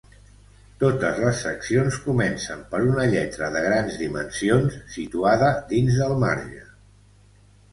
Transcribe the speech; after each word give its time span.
Totes 0.83 1.19
les 1.23 1.41
seccions 1.47 1.97
comencen 2.05 2.63
per 2.71 2.79
una 2.93 3.05
lletra 3.11 3.49
de 3.57 3.63
grans 3.67 3.99
dimensions 4.05 4.81
situada 4.97 5.53
dins 5.75 6.01
del 6.01 6.17
marge. 6.25 6.67